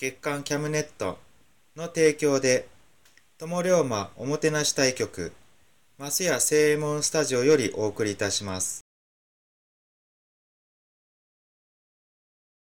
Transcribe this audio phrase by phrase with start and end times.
[0.00, 1.18] 月刊キャムネット
[1.76, 2.66] の提供で
[3.36, 5.30] 友龍馬おもてなし対局
[5.98, 8.80] マスヤ正右衛門スタジオよりお送りいたします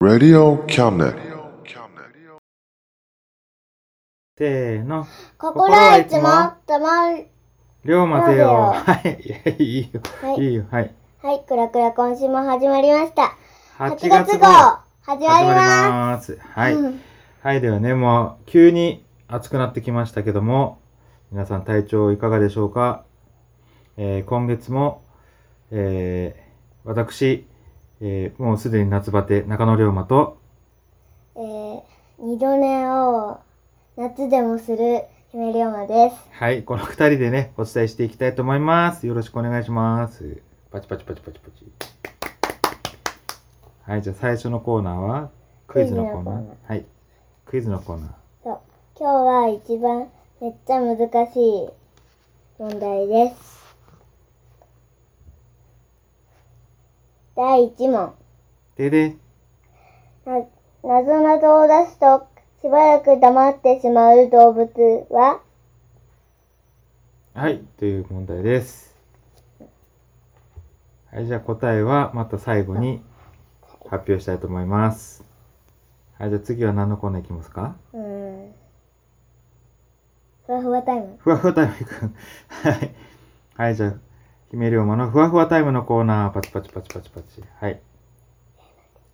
[0.03, 1.15] Radio Cabinet.
[4.37, 5.07] せーの。
[5.37, 6.23] 心はいつも
[6.67, 7.27] たまる。
[7.85, 8.73] 龍馬せよ。
[8.75, 9.23] はい。
[9.23, 10.01] いやいいよ。
[10.21, 10.65] はいいいよ。
[10.69, 10.93] はい。
[11.21, 13.37] はい、くらくら今週も始まりました。
[13.77, 14.45] 8 8月号、
[15.03, 16.21] 始まりま。
[16.21, 16.37] す。
[16.37, 17.12] はい。
[17.43, 17.61] うんはい。
[17.61, 20.79] ではね、もう、急に暑くなってきましたけども、
[21.29, 23.03] 皆さん体調いかがでしょうか？
[23.97, 25.03] えー今月も、
[25.69, 27.45] えー私、
[27.99, 30.37] えーもうすでに夏バテ、中野龍馬と、
[31.35, 31.81] えー、
[32.19, 33.39] 二度寝を
[33.97, 36.15] 夏でもする姫龍馬です。
[36.31, 39.05] はい、この二人でね、お伝えしていきたいと思います。
[39.05, 40.41] よろしくお願いします。
[40.71, 41.69] パチパチパチパチパチ。
[43.85, 45.29] はい、じゃあ最初のコーナーは、
[45.67, 46.35] クイズのコーナー。
[46.35, 46.85] クイズのコーナーはい、
[47.45, 48.09] クイズのコーナー。
[48.43, 48.59] そう。
[48.99, 50.09] 今日は一番
[50.41, 50.97] めっちゃ難
[51.31, 51.69] しい
[52.57, 53.63] 問題です。
[57.35, 58.13] 第一問。
[58.75, 59.15] でで、
[60.25, 60.39] な、
[60.83, 62.27] なぞなぞを出すと
[62.61, 65.41] しばらく黙ってしまう動物は？
[67.33, 68.95] はい、という問題です。
[71.11, 73.03] はい、じゃあ答えはまた最後に
[73.89, 75.23] 発表したいと思います。
[76.19, 77.75] はい、じゃあ次は何のコーナーいきますか？
[77.93, 78.53] うーん。
[80.45, 81.15] ふわふわタイム。
[81.19, 82.11] ふわふわタイムいく。
[82.49, 82.95] はい。
[83.55, 83.93] はい、じゃあ、
[84.51, 87.43] 姫龍馬のふわふわタイムのコーナー、パチパチパチパチパチ。
[87.59, 87.81] はい。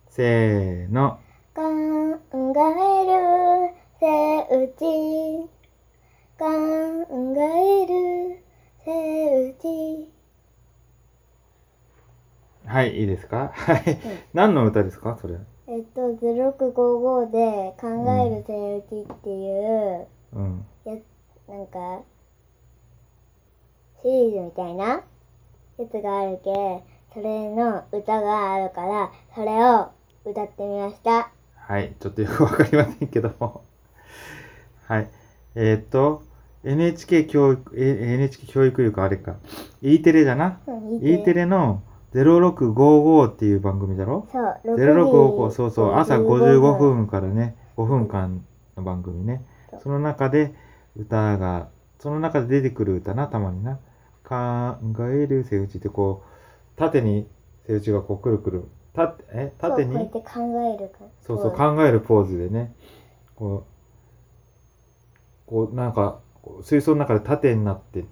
[0.08, 1.18] せーの。
[1.54, 4.06] 考えるせ
[4.56, 5.48] うち
[6.38, 6.46] 考
[7.36, 8.42] える
[8.84, 10.10] せうち
[12.66, 13.50] はい、いいですか？
[13.54, 13.98] はい。
[14.32, 15.18] 何の歌ですか？
[15.20, 15.38] それ。
[15.70, 20.66] えっと0655で考えるせうちっていう、うん。
[20.84, 20.94] や
[21.48, 22.02] なんか
[24.02, 26.50] シリーズみたいなやつがあるけ
[27.14, 29.90] それの歌があるからそれを
[30.24, 33.62] 歌ってみましたはい、ちょっとよくわかりませんけども。
[34.86, 35.08] はい。
[35.54, 36.22] えーっと、
[36.64, 39.36] NHK 教育、え NHK 教育いうかあれか。
[39.80, 40.58] E テレじゃな？
[40.66, 41.82] うん ?E テレの
[42.12, 44.26] 0655っていう番組だろ？
[44.32, 45.94] そう0655そうそう。
[45.94, 48.44] 朝55分分からね5分間
[48.76, 49.44] の番組ね。
[49.82, 50.54] その中で
[50.96, 53.78] 歌がその中で出てくる歌なたまにな
[54.24, 54.76] 「考
[55.08, 57.28] える背打ち」ってこう縦に
[57.66, 58.64] 背打ちがこうくるくる。
[58.92, 59.52] たえ？
[59.58, 59.94] 縦に？
[59.94, 62.74] そうこうやって考えるかそうそうか考えるポーズでね。
[63.36, 63.64] こ
[65.46, 66.18] うこうなんか
[66.62, 68.04] 水槽の中で縦になって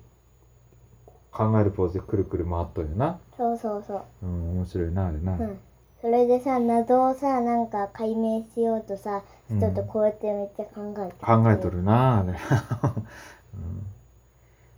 [1.31, 3.21] 考えるポーズでくるくる回っとるよな。
[3.37, 4.03] そうそうそう。
[4.23, 5.59] うん面白いなあれな、うん。
[6.01, 13.87] それでさ謎をさなんか解明しようとさうんちょっとこうやってめっちゃ考えて考えとるなあれ、 うん。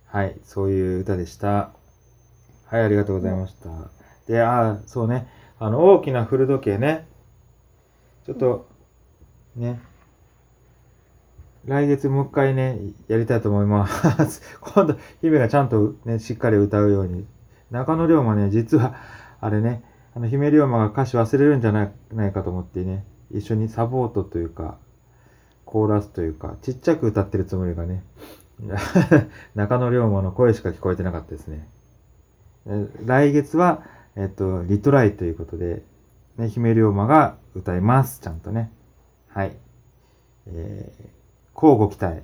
[0.05, 1.71] はいそういう歌でした。
[2.65, 3.69] はいありがとうございました、
[4.27, 5.27] であーそうね。
[5.59, 7.07] あの大きな古時計ね。
[8.25, 8.67] ちょっと
[9.55, 9.79] ね
[11.65, 17.25] 来月もう一回ねやりたいと思います 今度姫がちゃんとねしっかり歌うように
[17.69, 18.95] 中野龍馬ね実は
[19.39, 19.83] あれね
[20.15, 24.77] あの姫龍馬が歌詞忘れるんじゃないないかと思ってね一緒にサポートというか
[25.71, 28.03] コーラスというか、ちっちゃく歌ってるつもりがね、
[29.55, 31.65] 中野龍馬の声しか聞こえてなかったですね。
[33.05, 33.83] 来月は、
[34.17, 35.81] えっと、リトライということで、
[36.35, 38.19] ね、姫龍馬が歌います。
[38.19, 38.69] ちゃんとね。
[39.29, 39.55] はい。
[40.47, 41.20] えー、
[41.55, 42.23] 交互期待。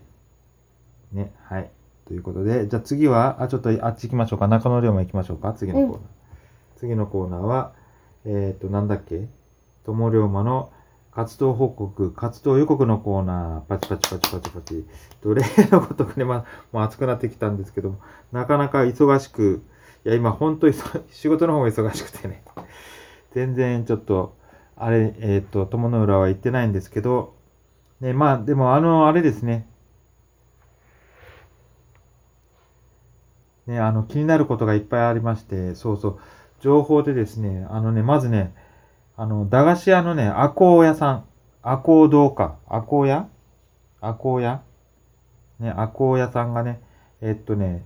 [1.11, 1.71] ね、はい。
[2.05, 4.47] ということで、じゃあ次は、あ、ちょっとあっち行きましょうか。
[4.47, 5.53] 中野龍馬行きましょうか。
[5.53, 5.99] 次のコーナー。
[6.77, 7.73] 次のコーナーは、
[8.25, 9.27] えっ、と、なんだっけ？
[9.85, 10.71] 友龍馬の
[11.11, 14.85] 活動報告、活動予告のコーナー、パチパチパチパチパチ。
[15.23, 17.99] 奴隷のごとくね、まあ、もう暑くなってきたんですけども、
[18.31, 19.63] なかなか忙しく、
[20.05, 22.43] いや、今、ほんと忙仕事の方が忙しくてね、
[23.33, 24.35] 全然ちょっと、
[24.75, 27.33] あれ、えっ、と、友の浦は行ってないんですけど、
[28.01, 29.67] ね、まあ、でも、あの、あれですね、
[33.65, 36.19] ね、あの、気になることがいっぱいありまして、そうそう、
[36.61, 38.53] 情報でですね、あのね、まずね、
[39.15, 41.25] あの、駄菓子屋のね、アコー屋さん、
[41.63, 43.27] アコー堂か、アコー屋？
[43.99, 44.61] アコー屋？
[45.59, 46.81] ね、アコー屋さんがね、
[47.19, 47.83] えっとね、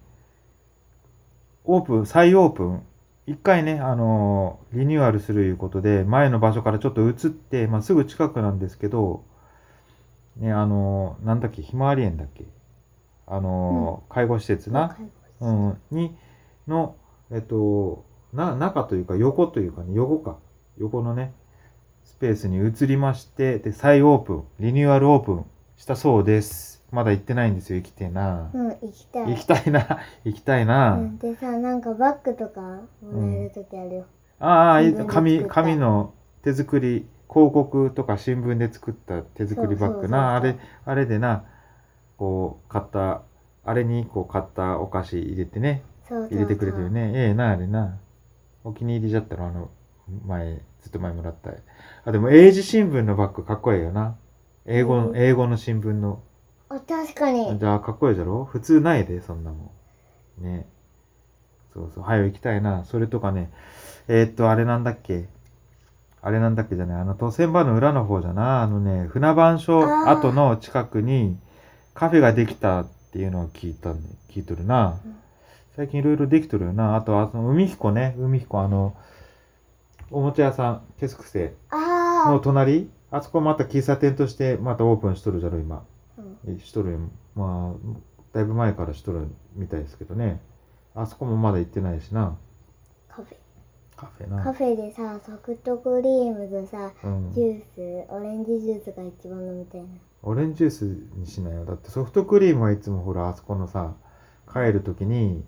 [1.64, 2.84] オープン、再オープン、
[3.26, 9.24] 一回ね、あのーリニューアルするいうことで、前の場所からちょっと移って、まあ、すぐ近くなんですけど、
[10.38, 12.46] ね、あのーなんだっけ、ひまわり園だっけ？
[13.28, 14.98] あのー介護施設な、
[15.40, 16.16] うん、に、
[16.68, 16.96] の、
[17.32, 20.38] えっと、な、中というか横というかね、横か。
[20.78, 21.34] 横のね、
[22.04, 25.46] スペースに移りまして、で、再オープン、リニューアルオープン
[25.76, 26.84] したそうです。
[26.92, 28.50] まだ行ってないんですよ、行きてえな。
[28.54, 29.28] うん、行きたい。
[29.28, 30.96] 行きたいな、 行きたいな。
[30.96, 32.62] うん、でさ、なんかバッグとか
[33.02, 34.06] もらえるときあるよ。
[34.40, 36.14] ああ、いい新聞で作紙、紙の
[36.44, 41.46] 手作り、広告とか新聞で作った手作りバッグな、あれ、あれでな、
[42.18, 43.22] こう、買った、
[43.64, 45.84] あれにこう買ったお菓子入れてね。
[46.30, 47.12] 入れてくれてるね。
[47.16, 47.98] ええな、あれな。
[48.64, 49.70] お気に入りじゃったの、あの、
[50.26, 51.52] 前、ずっと前もらった。
[52.06, 54.18] あ、でも、英字新聞のバッグかっこいいよな。
[54.66, 56.22] 英語の、うん英語の新聞の。
[56.70, 57.58] あ、確かに。
[57.58, 58.44] じゃあ、かっこいいじゃろ？
[58.46, 59.72] 普通ないで、そんなも
[60.40, 60.44] ん。
[60.44, 60.68] ね。
[61.74, 62.84] そうそう、早く行きたいな。
[62.84, 63.52] それとかね、
[64.08, 65.30] えーっと、あれなんだっけ？
[66.22, 71.38] あれなんだっけじゃない、あの、都線場の裏の方じゃな、あのね、船番所跡の近くに
[71.94, 73.94] カフェができたっていうのを聞いた
[74.30, 75.16] 聞いとるなうん。
[75.76, 76.96] 最近いろいろできとるよな。
[76.96, 78.96] あと、あの、海彦ね、海彦、あの、
[80.12, 82.90] おもちゃ屋さん、ケスクセのあ隣？
[83.12, 85.78] あそこまた喫茶店としてまたオープンしとるじゃろ、今。
[85.78, 85.82] あ。
[86.18, 87.00] うんえしとるよ
[87.36, 87.98] まあ
[88.34, 90.42] だいぶ前からしとるみたいですけどね
[90.96, 92.38] あそこもまだ行ってないしな。
[94.02, 94.44] カフェな。
[94.44, 97.32] カフェでさ、ソフトクリームとさ、うん。
[97.34, 99.88] ジュース、オレンジジュースが一番飲みたいな。
[100.24, 100.84] オレンジジュース
[101.18, 101.66] にしないよ。
[101.66, 103.94] だってソフトクリームはいつもほらあそこのさ
[104.52, 105.44] 帰る時に。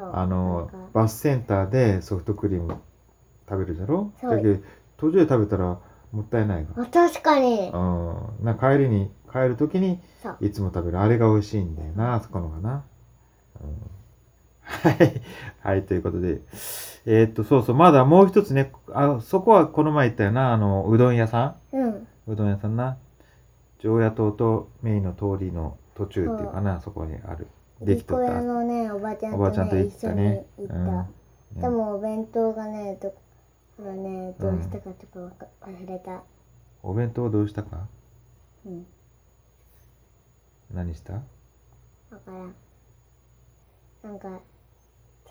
[0.00, 2.76] あのバスセンターでソフトクリーム
[3.48, 4.12] 食べるじゃろ？
[4.22, 4.60] だけど
[4.96, 5.80] 途中で食べたら
[6.12, 7.68] もったいないがあ、確かに。
[7.74, 8.44] うん。
[8.44, 10.00] な帰りに帰る時に。
[10.40, 11.00] いつも食べる。
[11.00, 12.84] あれが美味しいんだよなあそこのがな、
[13.60, 13.76] うん、
[14.68, 15.22] はい。
[15.60, 16.40] はいということで。
[17.06, 21.88] えーっとそうそうまだもう一つねあそこはこの前言ったよなあのうどん屋さうん。
[21.88, 22.98] んうどん屋さんな。
[23.80, 27.46] 常夜島とメインの通りの途中っていうかなそこにある。
[27.80, 28.42] できとった。
[28.42, 30.44] のね、おばちゃんおばちゃんと行ったね。
[30.58, 30.74] 行った。
[30.74, 30.76] う
[31.58, 31.60] ん。
[31.60, 33.14] でもお弁当がね、ど
[33.78, 36.22] ほらね、どうしたかちょっと忘れた。
[36.82, 37.86] お弁当どうしたか？
[38.66, 38.86] うん。
[40.74, 41.12] 何した？
[41.14, 41.20] わ
[42.10, 42.54] からん。
[44.02, 44.40] なんか、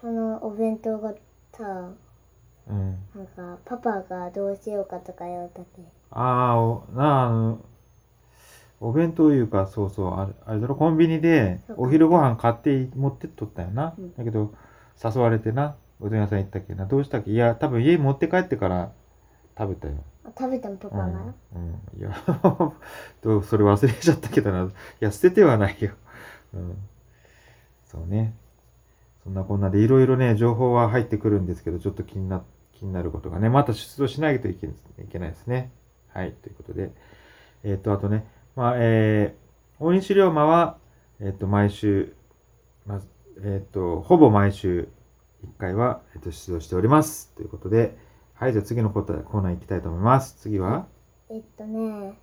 [0.02, 1.14] そのお弁当が
[1.54, 1.90] さ、
[2.70, 5.68] うんなんか、パパがどうしようかとか言うたけ。
[6.12, 7.60] ああ、おなあ、あの、
[8.80, 13.96] お弁当いうか、そうそう、あれあれだろ、コンビニでお昼ご飯買って持ってっとったよな。
[13.98, 14.54] うんだけど、
[15.04, 16.86] 誘われてな、うどん屋さん行ったっけな。
[16.86, 17.32] どうしたっけ？
[17.32, 18.92] いや、多分家に持って帰ってから
[19.58, 19.96] 食べたよ。
[20.26, 21.10] あ食べたのパパが、うん。
[21.56, 21.60] う
[21.98, 22.12] ん、いや、
[23.44, 24.64] それ忘れちゃったけどな。
[24.66, 25.92] いや、捨ててはないよ。
[26.54, 26.78] うん。
[27.86, 28.36] そうね。
[29.28, 34.72] そんなこんなでいろいろね、情報は入ってくるんですけど、ちょっと気にな、気になることがね、また出動しないといけい
[35.12, 35.70] けないですね。
[36.14, 36.92] はい、ということで。
[37.66, 40.78] えっ、と、あとね、まあ、えー、大西龍馬は、
[41.20, 42.16] えっ、と、毎週、
[42.86, 43.10] まず、
[43.44, 44.88] えっ、と、ほぼ毎週
[45.44, 47.34] 1回は、えっ、と、出動しております。
[47.36, 47.98] ということで、
[48.34, 50.38] はい、じゃあ次のコーナーコーナー行きたいと思います。
[50.40, 50.88] 次は？
[51.30, 52.18] えっとね、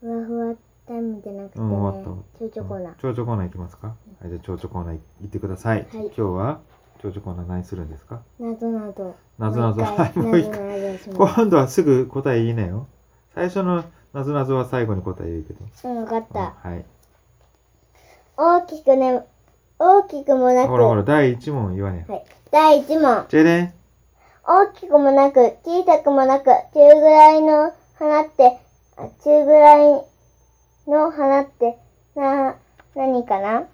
[0.00, 0.54] ふわふわ
[0.90, 2.38] タイムじゃなくてね、うん、終わった。
[2.38, 2.94] ちょうちょコーナー。
[2.96, 3.86] 蝶々コーナー行きますか？
[3.86, 3.94] は
[4.26, 5.78] い、じゃあ蝶々コーナー行ってください。
[5.78, 6.60] はい今日は
[7.00, 8.22] 蝶々コーナー何するんですか？
[8.40, 9.14] なぞなぞ。
[9.38, 9.84] なぞなぞ。
[9.84, 10.60] もうはい、もう一回。
[10.60, 11.34] なぞなぞします。
[11.36, 12.88] 今度はすぐ答え言いなよ。
[13.34, 15.64] 最初のなぞなぞは最後に答え言うけど。
[15.84, 16.54] うん、わかっうんた。
[16.68, 16.84] はい。
[18.36, 19.22] 大きくね、
[19.78, 22.12] 大きくもなく、ほらほら、第一問言わねえ。
[22.12, 22.24] はい。
[22.50, 23.26] 第1問。
[23.28, 23.72] じゃれん。
[24.44, 28.58] 大きくもなく、小さくもなく、中ぐらいの花って、
[28.96, 30.04] あ中ぐらい
[30.90, 31.78] の花って、
[32.16, 32.56] な、
[32.96, 33.68] 何かな？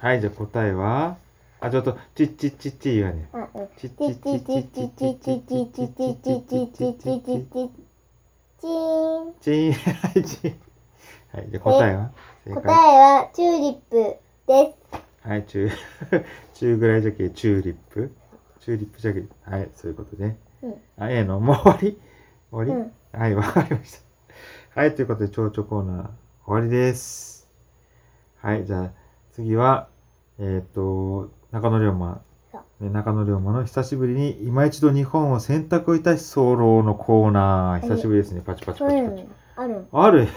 [0.00, 1.18] はい、じゃあ答えは？
[1.60, 3.28] あ、ちょっと、ちっちっちっちいわね。
[3.32, 3.68] あ、うん。
[3.76, 9.34] ちっちちちちちちちちちちちちちちちちちーん。
[9.40, 9.72] ちーん。
[9.72, 10.56] はい、ちーん。
[11.32, 12.10] はい、じゃあ答えは
[12.46, 12.74] 正答解。
[12.74, 14.72] えはチューリップで
[15.22, 15.28] す。
[15.28, 15.70] はい、中、
[16.54, 18.10] 中ぐらいじゃけ、チューリップ。
[18.60, 20.38] チューリップじゃけ、はい、そういうことね。
[20.62, 22.00] うんあ、ええの、もう終わり
[22.50, 24.03] 終わり、うんはい、わかりました。
[24.76, 25.96] はい、ということで、蝶々コーナー
[26.46, 27.48] 終わりです。
[28.42, 28.90] はい、じゃあ、
[29.30, 29.88] 次は、
[30.40, 32.20] えっ、と、中野龍馬。
[32.80, 37.82] 中野龍馬の久しぶりに今一度日本を選択いたし候のコーナー。
[37.82, 38.40] 久しぶりですね。
[38.44, 39.28] パチパチパチパチの。
[39.54, 40.28] あるある？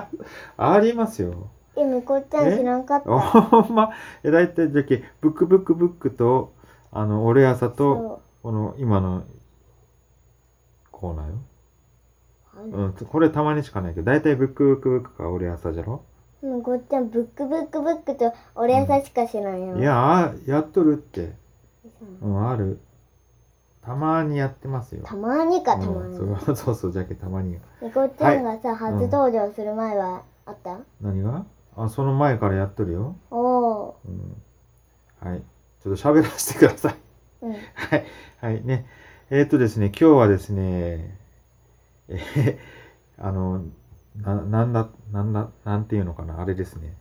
[0.56, 1.50] ありますよ。
[1.76, 3.10] え、みこちゃん知らんかった。
[3.20, 3.90] ほんま、
[4.22, 6.54] え、だいたいじゃけ、ブックブックブックと、
[6.90, 9.24] あの、俺朝と、そこの、今の、
[10.90, 11.34] コーナーよ。
[12.62, 12.82] う。
[12.88, 16.02] ん、これたまにしかないけど、だいたいブックブックブックか俺朝じゃろ？
[16.42, 19.78] みこちゃん、ブックブックブックと俺優しか知らんよ。
[19.78, 21.32] いや、あやっとるって。
[21.84, 21.88] そ
[22.24, 22.78] ううん、ある。
[23.82, 25.02] たまにやってますよ。
[25.04, 26.16] たまにか、たまに。
[26.18, 27.58] うん、そうそうそう、じゃけたまに。
[27.82, 30.78] みこちゃんがさ、初登場する前はあった？
[31.00, 31.44] 何が？
[31.76, 33.16] あ、その前からやっとるよ。
[33.30, 34.42] おおうん。
[35.20, 35.42] はい。
[35.82, 36.94] ちょっと喋らせてください。
[37.42, 37.46] ー。
[37.46, 37.52] うん。
[37.74, 38.04] はい。
[38.40, 38.64] はい。
[38.64, 38.86] ね。
[39.30, 41.18] えっ、とですね、今日はですね、
[42.08, 42.16] え
[43.18, 43.62] ーあの、
[44.16, 46.96] な、なんだ、なんだ、なんていうのかな、あれですね。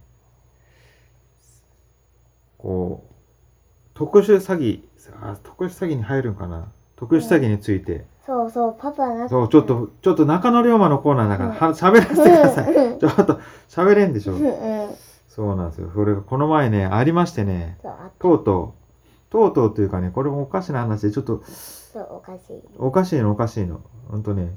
[2.57, 3.13] こう、
[3.93, 4.83] 特殊詐欺、
[5.22, 6.72] あ特殊詐欺に入るんかな？
[6.95, 8.05] 特殊詐欺について。
[8.25, 9.27] そうそう、パパな。
[9.27, 12.74] そう、ちょっと、ちょっと中野龍馬のコーナーだから、うんは喋らせてください。
[12.74, 13.00] うん。
[13.00, 14.38] ちょっと、喋れんでしょう。
[15.27, 15.91] そうなんですよ。
[15.93, 17.77] それがこの前ね、ありましてね、
[18.19, 18.75] とうと
[19.29, 22.62] う、とうとうというかね、これもおかしな話で、ちょっと、そう、おかしい。
[22.77, 23.81] おかしいのおかしいの。
[24.10, 24.55] ほんとね。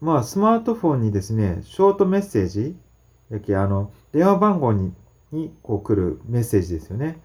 [0.00, 2.76] まあ、スマートフォンにですね、ショートメッセージ、
[3.30, 4.92] やけあの、電話番号に、
[5.30, 7.20] に、こう来るメッセージですよね。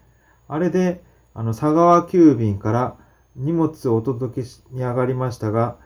[0.48, 1.02] あれで、
[1.34, 2.96] あの、佐川急便から
[3.34, 5.78] 荷物をお届けしに上がりましたが、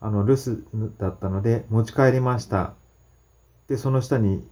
[0.00, 2.74] あの、留守だったので持ち帰りました。
[3.68, 4.46] で、その下に、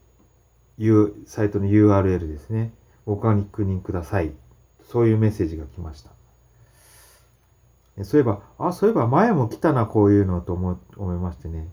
[0.78, 2.72] U、サイトの URL ですね。
[3.06, 4.32] ご確認ください。
[4.84, 6.15] そういうメッセージが来ました。
[8.04, 11.68] そういえば、あ、そういえば前も来たな、こういうのと思思いましてね。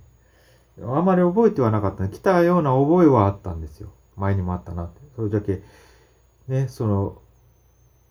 [0.81, 2.07] あまり覚えてはなかった。
[2.07, 3.89] 来たような覚えはあったんですよ。
[4.15, 5.01] 前にもあったなって。
[5.15, 5.61] それだけ、
[6.47, 7.21] ね、その、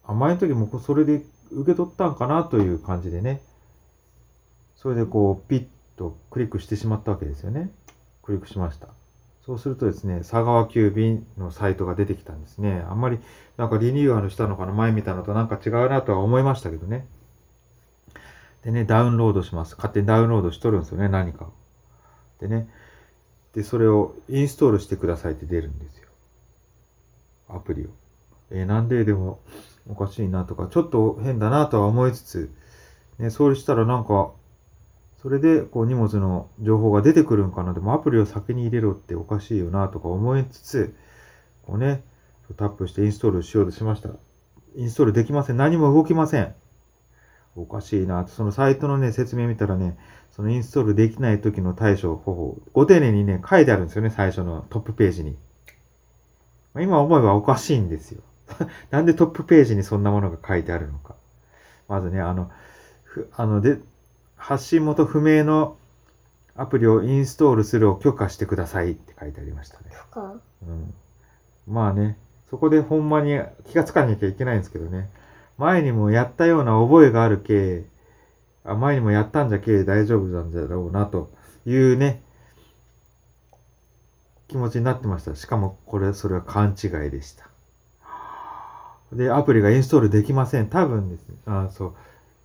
[0.05, 3.41] あ、前の時もそれで受け取ったんかなという感じでね。
[4.77, 5.67] それでこう、ピッ
[5.97, 7.71] とクリックしてしまったわけですよね。
[8.23, 8.89] クリックしました。
[9.45, 12.85] そうするとですね、佐川急便のサイトが出てきたんですね。
[12.89, 13.19] あんまり、
[13.57, 17.07] なんかリニューアルしたのかな前見たのとなんか違うなとは思いましたけどね。
[18.65, 19.75] でね、ダウンロードします。
[19.77, 21.51] 勝手にダウンロードしとるんですよね、何か。
[22.41, 22.69] でね、
[23.55, 26.09] で、それをインストールしてくださいって出るんですよ。
[27.49, 27.89] アプリを。
[28.51, 29.41] えーなんででも
[29.89, 32.51] おかしいなとか、ちょっと変だなとは思いつつ、
[33.19, 34.33] ね、そうしたらなんか、
[35.23, 37.75] それでこう荷物の情報が出てくるんかな。
[37.75, 40.95] でもアプリを先に入れろっておかしいよなとか思いつつ、
[41.65, 42.05] こうね、
[42.57, 44.11] タップしてインストールしようとしました。
[44.75, 45.57] インストールできません。
[45.57, 46.55] 何も動きません。
[47.57, 48.31] おかしいなと。
[48.31, 49.97] そのサイトのね、説明見たらね、
[50.31, 55.37] そのインストールできない時の対処方法、ご丁寧にね、書いてあるんですよね、最初のトップページに。
[56.73, 58.23] まあ今思えばおかしいんですよ。
[58.91, 61.15] なんでトップページにそんなものが書いてあるのか。
[61.89, 62.51] まずね、あの、
[63.05, 63.79] ふあの、で、
[64.37, 65.77] 発信元不明の
[66.57, 69.85] アプリをインストールするを許可してくださいって書いてありましたね。
[70.67, 70.95] うん。
[71.67, 72.19] まあね、
[72.51, 75.09] そこでほんまに気がつかなきゃいけないんですけどね。
[75.63, 77.85] 前にもやったような覚えがあるけ、
[78.65, 81.31] あ前にもやったんじゃけ大丈夫なんだろうなと
[81.67, 82.21] いうね、
[84.49, 85.37] 気持ちになってました。
[85.37, 87.49] しかもこれ、それは勘違いでした。
[89.13, 90.69] で、アプリがインストールできません。
[90.69, 91.37] 多分ですね。
[91.47, 91.95] あそう。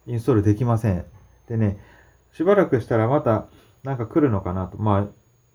[0.06, 1.04] インストールできません。
[1.50, 1.80] でね、
[2.34, 3.48] しばらくしたらまた
[3.84, 4.78] なんか来るのかなと。
[4.78, 4.98] ま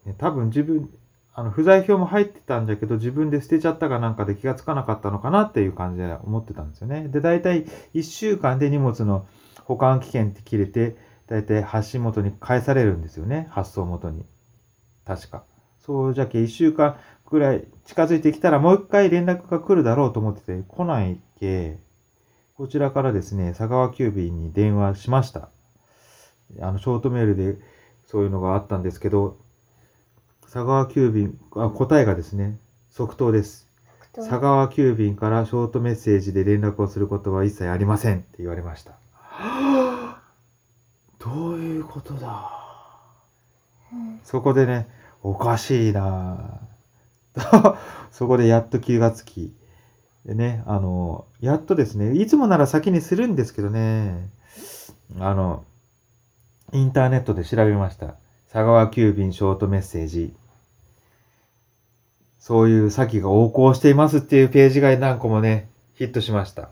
[0.04, 0.90] あ、ね、多分自分、
[1.34, 7.08] あの、不在票も入ってたんだけど、自分で捨てちゃったかなんかで気がつかなかったのかなっていう感じで思ってたんですよね。
[7.08, 9.26] で、大体1週間で荷物の
[9.64, 10.96] 保管期限って切れて、
[11.28, 13.48] 大体発信元に返されるんですよね。
[13.50, 14.26] 発送元に。
[15.06, 15.44] 確か。
[15.78, 16.96] そうじゃけ1週間
[17.28, 21.78] ぐらい近づいてきたらもう一回連絡が来るだろうと思ってて、来ないけ、
[22.56, 25.48] こちらからですね、佐川急便に電話しました。
[26.60, 27.56] あの、ショートメールで
[28.06, 29.38] そういうのがあったんですけど、
[30.52, 32.58] 佐川急便、あ答えがですね、
[32.90, 33.66] 即答です。
[34.12, 38.92] と佐川急便からショートメッセージで連絡をすることは一切ありませんって言われました。
[41.18, 42.50] どういうことだ？
[44.24, 44.88] そこでね、
[45.22, 46.60] おかしいな
[48.12, 49.54] そこでやっと気がつき、
[50.26, 54.28] でね、あの、やっとですね、いつもなら先にするんですけどね、
[55.18, 55.64] あの、
[56.72, 58.16] インターネットで調べました。
[58.52, 60.36] 佐川急便ショートメッセージ。
[62.42, 66.70] そういう詐欺が横行していますっていうページが何個もね、ヒットしました。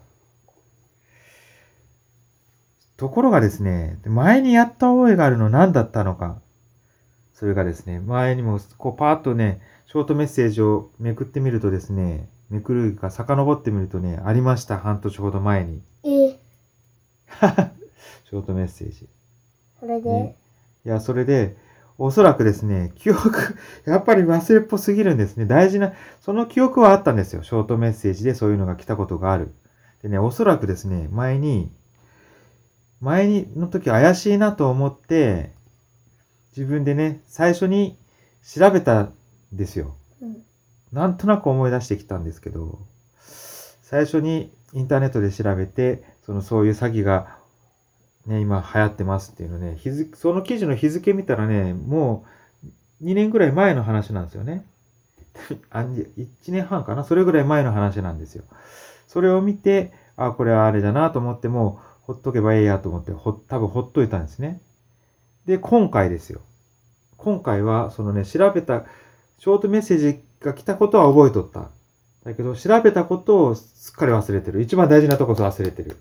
[2.96, 6.40] ところがですね、前にやった覚えがあるの何だったのか。
[7.34, 14.76] それがですね、前にもこうパーッとね、ショートメッセージをめくってみるとですね、めくるか遡ってみるとね、ありました。
[14.76, 15.82] 半年ほど前に。
[16.02, 16.08] え、
[18.28, 19.08] ショートメッセージ。
[19.78, 20.36] それで、ね
[20.84, 21.54] いや、それで、
[22.02, 25.44] おそらくですね、記憶、 やっぱり忘れっぽすぎるんですね。
[25.44, 25.92] 大事な、
[26.22, 27.42] その記憶はあったんですよ。
[27.42, 29.52] ショートメッセージでそういうのが来たことがある。
[30.02, 31.70] でね、おそらくですね、前に、
[33.02, 35.52] 前にの時怪しいなと思って、
[36.56, 37.98] 自分でね、最初に
[38.42, 39.12] 調べたん
[39.52, 39.94] ですよ。
[40.22, 40.38] うん。
[40.92, 42.78] なんとなく思い出してきたんですけど、
[43.82, 47.39] 最初にインターネットで調べて、そのそういう詐欺が
[48.26, 52.24] ね、今流行ってますっていうのね、日付、その記事の日付見たらね、も
[53.02, 54.64] う2年ぐらい前の話なんですよね。
[55.70, 57.04] あ1年半かな？
[57.04, 58.44] それぐらい前の話なんですよ。
[59.06, 64.60] それを見て、あ、これはあれだなと思っても、ほっとけばいいやと思って、ほ、多分ほっといたんですね。
[65.46, 66.40] で、今回ですよ。
[67.16, 68.84] 今回は、そのね、調べた、
[69.38, 71.70] ショートメッセージが来たことは覚えとった。
[72.24, 74.60] だけど、調べたことをすっかり忘れてる。
[74.60, 75.96] 一番大事なところ忘れてる。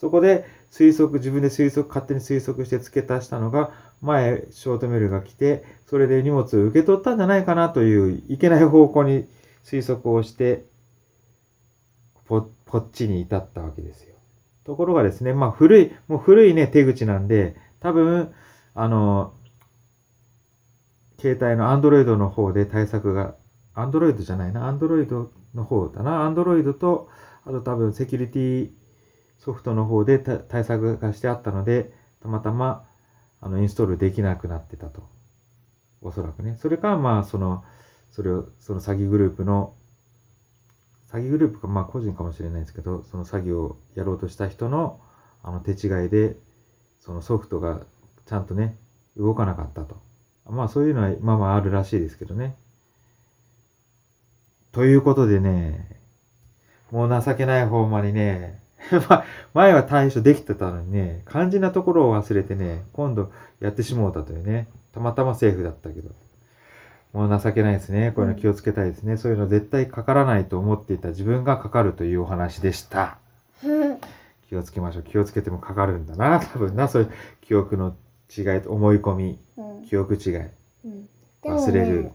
[0.00, 9.28] そこで推測、自分で推測、勝手に推測して付け足したのが、前、ショートメールが来て、それで荷物を受け取ったんじゃないかなという、いけない方向に
[9.62, 10.64] 推測をして、
[12.24, 14.14] ぽ、こっちに至ったわけですよ。
[14.64, 18.32] ところがですね、まあ古い、もう古いね、手口なんで、多分、
[18.74, 19.34] あの、
[21.20, 23.34] 携帯の Android の方で対策が、
[23.74, 27.10] Android じゃないな、Android の方だな、Android と、
[27.44, 28.79] あと多分セキュリティ
[29.40, 32.86] ソフトの方で対策がしてあったので、たまたま、
[33.40, 35.02] あの、インストールできなくなってたと。
[36.02, 36.56] おそらくね。
[36.60, 37.64] それか、まあ、その、
[38.10, 39.74] それを、その詐欺グループの、
[41.10, 45.00] 詐欺グループか、まあ個人かもしれないですけど、その詐欺をやろうとした人の、
[45.42, 46.36] あの、手違いで、
[47.00, 47.80] そのソフトが
[48.26, 48.76] ちゃんとね、
[49.16, 49.96] 動かなかったと。
[50.46, 52.56] まあそういうのは、まあまああるらしいですけどね。
[54.72, 56.00] ということでね、
[56.90, 58.62] もう情けない方まにね、
[59.08, 59.19] ま
[59.54, 66.10] 前は対処できてたのにね、肝心なところを忘れてね、今度やってしもうたというね、たまたまセーフだったけど。
[67.12, 68.12] もう情けないですね。
[68.14, 69.16] こういうの気をつけたいですね。
[69.16, 73.18] そういうの絶対かからないと思っていた自分がかかるというお話でした。
[74.48, 75.02] 気をつけましょう。
[75.02, 76.40] 気をつけてもかかるんだな。
[76.40, 76.88] 多分な。
[76.88, 77.96] そういう記憶の
[78.36, 79.84] 違いと思い込み、うん。
[79.86, 80.36] 記憶違い、
[80.84, 81.08] うん。
[81.44, 82.12] 忘れる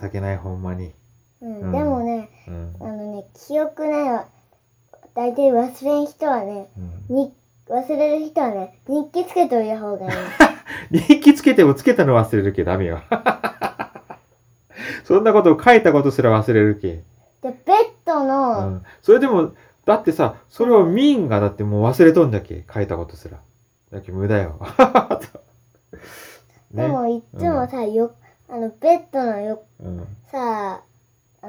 [0.00, 0.92] 情けないほんまに。
[1.40, 1.60] うん。
[1.60, 2.76] うんでもね、うん。
[2.78, 4.26] あのね、記憶ないわ。
[5.14, 6.68] 大体忘れん人はね、
[7.10, 7.34] うんに、
[7.68, 10.08] 忘れる人はね、日記つけといた方がい
[10.90, 10.92] い。
[11.00, 13.00] 日記つけてもつけたの忘れるけダメよ。
[15.04, 17.02] そんなことを書いたことすら忘れるけ。
[17.42, 17.54] で、ベッ
[18.04, 18.82] ドうの、ん。
[19.00, 19.52] それでも、
[19.84, 23.38] だってさ、それをミンがだってもう忘れとんだっけ書いたことすら。
[23.90, 24.58] だけ無駄よ。
[26.72, 28.12] でもいっつもさ、よ、
[28.48, 30.82] あの、ベッドのよ、うんさ、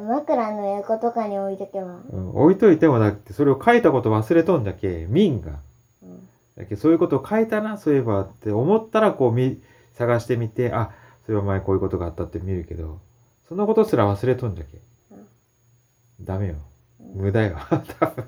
[0.02, 2.02] 枕の横とかに置いとけば。
[2.10, 5.60] うん、置いといてもだってそれを書いたこと忘れとんだけ、ミンが。
[6.02, 6.30] うん。
[6.58, 9.62] だけそういうことを書いたな、そういえばって思ったらこう見、
[9.94, 10.92] 探してみて、あ、
[11.26, 13.00] そういえば前こういうことがあったって見るけど、
[13.48, 14.82] そのことすら忘れとんじゃけ。
[16.22, 16.56] ダメよ。
[17.00, 17.58] 無駄よ。
[18.00, 18.26] 多分。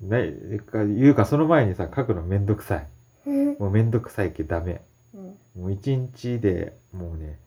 [0.00, 2.86] ない、か言うかその前にさ、書くのめんどくさい。
[3.26, 3.56] うん。
[3.58, 4.82] もうめんどくさいけどダメ。
[5.14, 5.38] うん。
[5.60, 7.38] もう一日でもうね、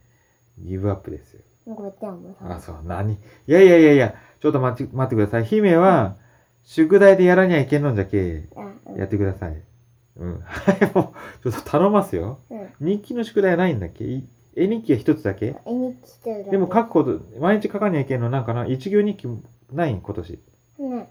[0.59, 1.41] ギブアップですよ。
[1.65, 3.13] もうこっちはもうあ、さ、そう、何？
[3.13, 5.45] いやいやいやいや、ちょっと待って、待ってください。
[5.45, 6.15] 姫は、
[6.63, 8.99] 宿題でやらにゃいけんのんじゃけ、あ、うん。
[8.99, 9.61] やってください。
[10.17, 10.39] うん。
[10.41, 12.39] はい、もう、ちょっと頼ますよ。
[12.51, 12.69] うん。
[12.79, 14.05] 日記の宿題はないんだっけ？
[14.05, 15.55] い絵日記は一つだけ？
[15.65, 16.51] 絵日記してるだけ。
[16.51, 18.29] でも書くこと、毎日書かにゃいけんの？
[18.29, 18.65] なんかな？
[18.67, 19.27] 一行日記
[19.71, 20.01] ないん？
[20.01, 20.39] 今年。
[20.79, 21.09] ね。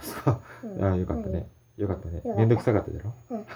[0.00, 0.40] そう。
[0.62, 1.48] うんああ、よかったね。。
[1.76, 3.12] よかったねめんどくさかっただろ？
[3.30, 3.46] うん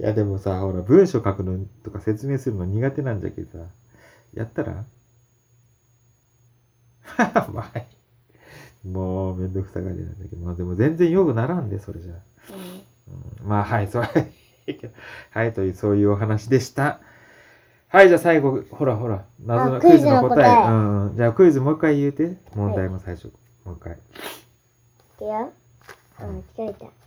[0.00, 3.64] いや、でもさ、ほら、文章書くのとか説明するの苦手なんじゃけどさ、
[4.34, 4.84] やったら？
[7.52, 7.82] まあ、
[8.86, 12.12] もうめんどくさがりなんだけど、まあでも全然よくならんで、それじゃ。
[12.12, 12.16] うん。
[13.42, 14.02] うんまあ、はい、そう、
[15.30, 17.00] はい、という、そういうお話でした。
[17.88, 20.44] はい、じゃあ最後、ほらほら、謎のあクイズの答え。
[20.44, 21.16] 答えうんうん。
[21.16, 22.36] じゃあクイズもう一回言うて。
[22.56, 23.32] 問題も最初。
[23.64, 23.92] もう一回。
[23.92, 23.96] い
[25.18, 25.52] くよ。
[26.18, 26.24] あ、
[26.58, 27.03] 間違えた。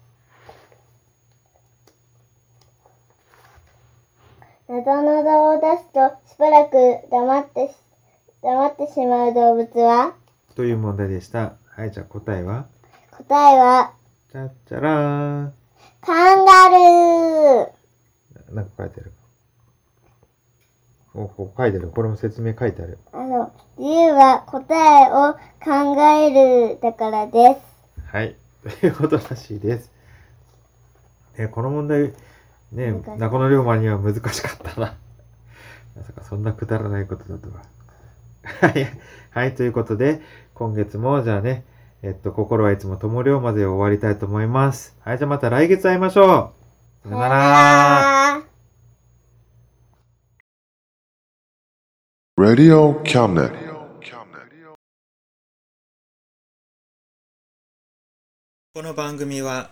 [4.69, 6.75] なぞなぞを出すとしばらく
[7.09, 7.75] 黙ってし、
[8.43, 10.13] 黙ってしまう動物は？
[10.55, 11.53] という問題でした。
[11.69, 12.65] はい、じゃあ答えは？
[13.11, 13.93] 答えは、
[14.31, 15.53] じゃっじゃらーん。
[16.01, 19.11] カンガルーなんか書いてある。
[21.13, 21.87] お、こう書いてある。
[21.89, 22.97] これも説明書いてある。
[23.13, 27.61] あの、理由は答えを考えるだからです。
[28.11, 28.35] はい。
[28.63, 29.91] ということらしいです。
[31.37, 32.13] ね、この問題、
[32.71, 34.97] ね中野龍馬には難しかったな。
[35.95, 37.61] まさかそんなくだらないことだとは。
[38.61, 38.87] はい。
[39.31, 40.21] はい、ということで、
[40.53, 41.65] 今月もじゃあね、
[42.01, 44.95] えっと、心はいつも友龍馬で終わりたいと思います。
[45.01, 46.53] はい、じゃあまた来月会いましょ
[47.03, 47.09] う。
[47.09, 47.35] さよなら。
[47.35, 48.47] さよなら
[52.37, 53.67] Radio Cabinet.
[58.77, 59.71] この番組は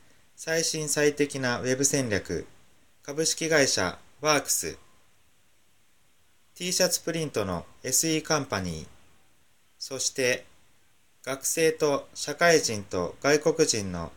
[0.43, 2.47] 最新最適なウェブ戦略
[3.03, 4.75] 株式会社ワークス
[6.55, 8.87] t シャツプリントの SE カンパニー
[9.77, 10.45] そして
[11.23, 14.11] 学生と社会人と外国人の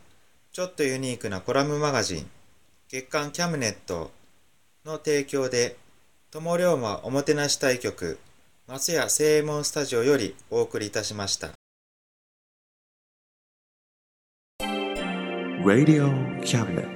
[0.50, 2.30] ちょっとユニークなコラムマガジン
[2.88, 4.10] 月刊キャムネット
[4.86, 5.76] の提供で
[6.30, 8.18] 友龍馬おもてなし対局
[8.66, 11.63] 松屋正右衛門スタジオよりお送りいたしました。
[15.64, 16.12] Radio
[16.44, 16.93] Cabinet.